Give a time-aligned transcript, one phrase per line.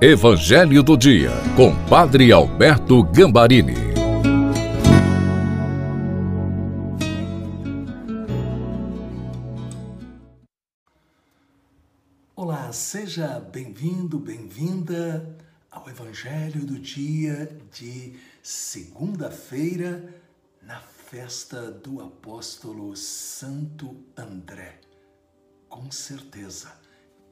[0.00, 3.74] Evangelho do Dia, com Padre Alberto Gambarini.
[12.36, 15.36] Olá, seja bem-vindo, bem-vinda
[15.68, 20.14] ao Evangelho do Dia de segunda-feira,
[20.62, 24.78] na festa do apóstolo Santo André.
[25.68, 26.72] Com certeza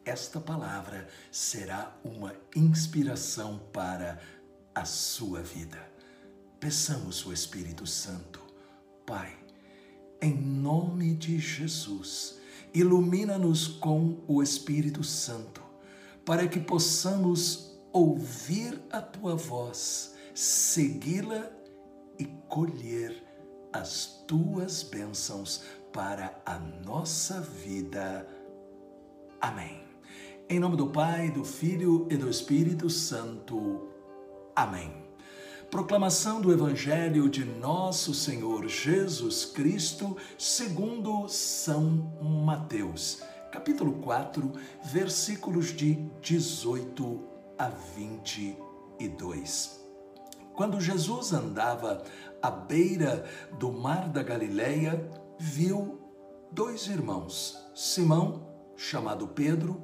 [0.07, 4.21] esta palavra será uma inspiração para
[4.73, 5.79] a sua vida.
[6.61, 8.41] Peçamos o Espírito Santo.
[9.05, 9.37] Pai,
[10.23, 12.39] em nome de Jesus,
[12.73, 15.61] ilumina-nos com o Espírito Santo,
[16.25, 21.51] para que possamos ouvir a tua voz, segui-la
[22.19, 23.25] e colher
[23.73, 28.29] as tuas bênçãos para a nossa vida.
[29.41, 29.86] Amém.
[30.49, 33.89] Em nome do Pai, do Filho e do Espírito Santo.
[34.55, 34.93] Amém.
[35.73, 41.83] Proclamação do Evangelho de Nosso Senhor Jesus Cristo, segundo São
[42.23, 44.53] Mateus, capítulo 4,
[44.85, 47.21] versículos de 18
[47.59, 49.85] a 22.
[50.55, 52.05] Quando Jesus andava
[52.41, 55.99] à beira do mar da Galileia, viu
[56.53, 59.83] dois irmãos, Simão, chamado Pedro,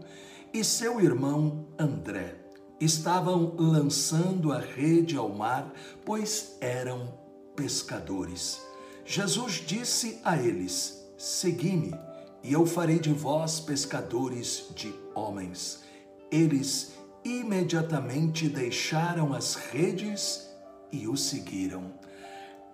[0.62, 2.36] seu irmão André
[2.78, 5.72] estavam lançando a rede ao mar,
[6.04, 7.14] pois eram
[7.56, 8.60] pescadores.
[9.04, 11.94] Jesus disse a eles: Segui-me,
[12.42, 15.84] e eu farei de vós pescadores de homens.
[16.30, 16.92] Eles
[17.24, 20.50] imediatamente deixaram as redes
[20.92, 21.94] e o seguiram.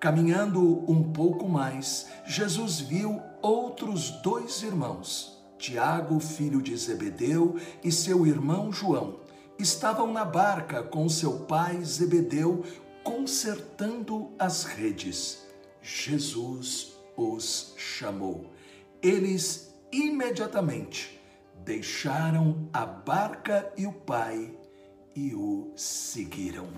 [0.00, 8.26] Caminhando um pouco mais, Jesus viu outros dois irmãos Tiago, filho de Zebedeu, e seu
[8.26, 9.20] irmão João
[9.58, 12.64] estavam na barca com seu pai Zebedeu,
[13.02, 15.46] consertando as redes.
[15.82, 18.52] Jesus os chamou.
[19.02, 21.20] Eles imediatamente
[21.64, 24.54] deixaram a barca e o pai
[25.14, 26.68] e o seguiram.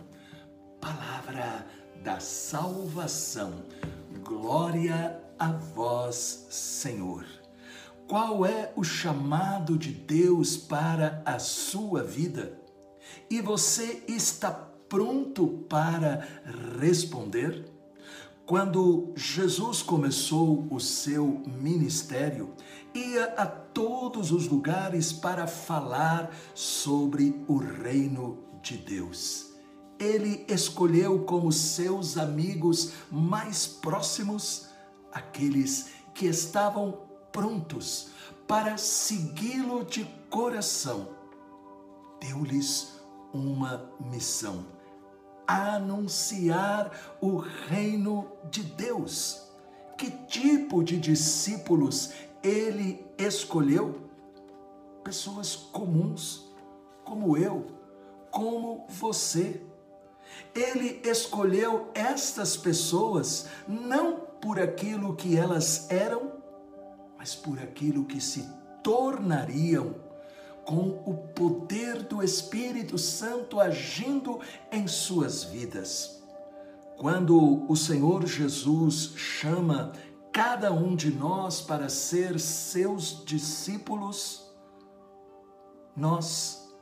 [0.80, 1.66] Palavra
[2.02, 3.66] da salvação.
[4.24, 7.39] Glória a vós, Senhor.
[8.10, 12.60] Qual é o chamado de Deus para a sua vida?
[13.30, 16.26] E você está pronto para
[16.80, 17.70] responder?
[18.44, 22.52] Quando Jesus começou o seu ministério,
[22.92, 29.52] ia a todos os lugares para falar sobre o reino de Deus.
[30.00, 34.66] Ele escolheu como seus amigos mais próximos
[35.12, 38.10] aqueles que estavam prontos
[38.46, 41.08] para segui-lo de coração.
[42.20, 43.00] Deu-lhes
[43.32, 44.66] uma missão:
[45.46, 49.48] anunciar o reino de Deus.
[49.96, 54.00] Que tipo de discípulos ele escolheu?
[55.04, 56.50] Pessoas comuns,
[57.04, 57.66] como eu,
[58.30, 59.62] como você.
[60.54, 66.29] Ele escolheu estas pessoas não por aquilo que elas eram,
[67.20, 68.48] mas por aquilo que se
[68.82, 69.94] tornariam
[70.64, 74.40] com o poder do Espírito Santo agindo
[74.72, 76.24] em suas vidas.
[76.96, 79.92] Quando o Senhor Jesus chama
[80.32, 84.50] cada um de nós para ser seus discípulos,
[85.94, 86.72] nós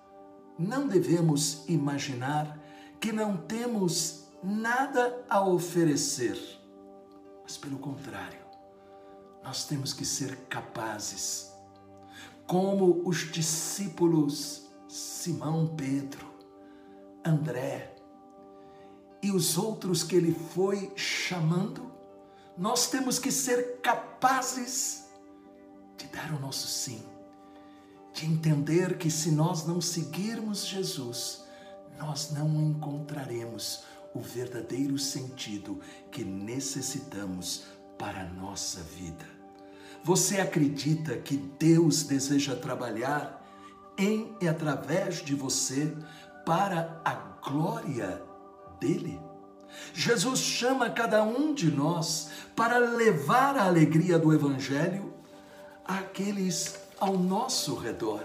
[0.57, 2.63] não devemos imaginar
[3.01, 6.39] que não temos nada a oferecer,
[7.43, 8.48] mas pelo contrário,
[9.49, 11.51] nós temos que ser capazes,
[12.47, 16.27] como os discípulos Simão Pedro,
[17.25, 17.97] André
[19.23, 21.91] e os outros que ele foi chamando,
[22.59, 25.07] nós temos que ser capazes
[25.97, 27.03] de dar o nosso sim,
[28.13, 31.43] de entender que se nós não seguirmos Jesus,
[31.97, 33.83] nós não encontraremos
[34.15, 35.81] o verdadeiro sentido
[36.13, 37.65] que necessitamos
[37.97, 39.38] para a nossa vida.
[40.05, 43.45] Você acredita que Deus deseja trabalhar
[43.97, 45.95] em e através de você
[46.47, 47.15] para a
[47.47, 48.23] glória
[48.81, 49.21] dele?
[49.93, 55.13] Jesus chama cada um de nós para levar a alegria do Evangelho
[55.85, 58.23] àqueles ao nosso redor.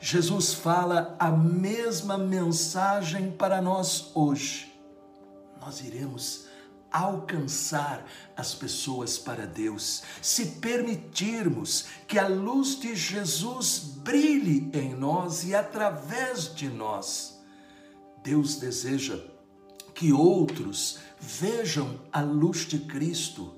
[0.00, 4.72] Jesus fala a mesma mensagem para nós hoje.
[5.60, 6.46] Nós iremos
[6.90, 8.06] alcançar
[8.36, 15.54] as pessoas para Deus, se permitirmos que a luz de Jesus brilhe em nós e
[15.54, 17.40] através de nós.
[18.22, 19.18] Deus deseja
[19.94, 23.54] que outros vejam a luz de Cristo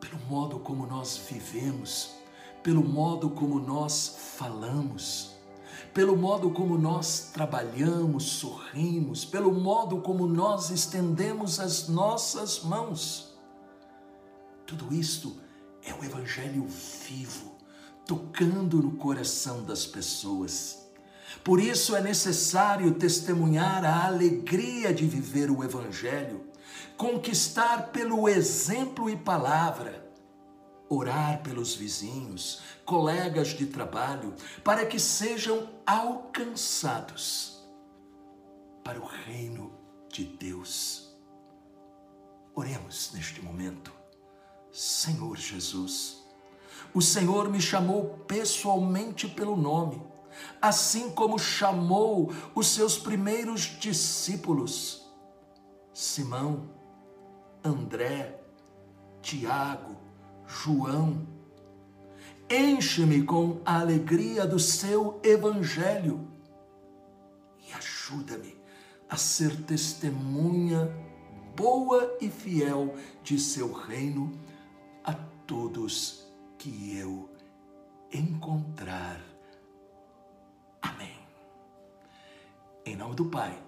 [0.00, 2.14] pelo modo como nós vivemos,
[2.62, 5.37] pelo modo como nós falamos
[5.92, 13.36] pelo modo como nós trabalhamos, sorrimos, pelo modo como nós estendemos as nossas mãos.
[14.66, 15.36] Tudo isto
[15.82, 17.56] é o Evangelho vivo,
[18.06, 20.86] tocando no coração das pessoas.
[21.44, 26.46] Por isso é necessário testemunhar a alegria de viver o Evangelho,
[26.96, 30.07] conquistar pelo exemplo e palavra
[30.88, 37.62] orar pelos vizinhos, colegas de trabalho, para que sejam alcançados
[38.82, 39.72] para o reino
[40.10, 41.14] de Deus.
[42.54, 43.92] Oremos neste momento.
[44.72, 46.24] Senhor Jesus,
[46.94, 50.02] o Senhor me chamou pessoalmente pelo nome,
[50.60, 55.06] assim como chamou os seus primeiros discípulos,
[55.92, 56.70] Simão,
[57.64, 58.40] André,
[59.20, 60.07] Tiago,
[60.48, 61.26] João.
[62.50, 66.26] Enche-me com a alegria do seu evangelho
[67.58, 68.56] e ajuda-me
[69.08, 70.90] a ser testemunha
[71.54, 74.32] boa e fiel de seu reino
[75.04, 75.12] a
[75.46, 77.28] todos que eu
[78.10, 79.20] encontrar.
[80.80, 81.18] Amém.
[82.86, 83.62] Em nome do Pai,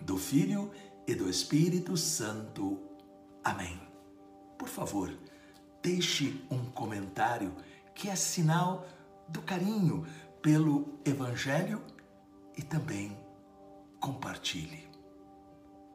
[0.00, 0.72] do Filho
[1.06, 2.78] e do Espírito Santo.
[3.44, 3.80] Amém.
[4.58, 5.12] Por favor,
[5.82, 7.54] deixe um comentário
[7.94, 8.86] que é sinal
[9.28, 10.06] do carinho
[10.42, 11.82] pelo Evangelho
[12.56, 13.16] e também
[14.00, 14.89] compartilhe.